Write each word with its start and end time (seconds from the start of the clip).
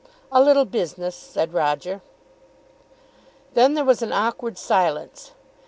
"A 0.31 0.41
little 0.41 0.65
business," 0.65 1.15
said 1.15 1.53
Roger. 1.53 2.01
Then 3.53 3.75
there 3.75 3.85
was 3.85 4.01
an 4.01 4.11
awkward 4.11 4.57
silence. 4.57 5.33